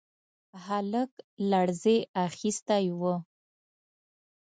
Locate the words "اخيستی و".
2.27-3.01